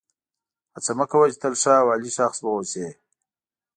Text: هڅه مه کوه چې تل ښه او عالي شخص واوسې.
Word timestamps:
هڅه 0.73 0.91
مه 0.97 1.05
کوه 1.11 1.27
چې 1.31 1.37
تل 1.41 1.53
ښه 1.61 1.73
او 1.81 1.87
عالي 1.91 2.11
شخص 2.17 2.37
واوسې. 2.41 2.87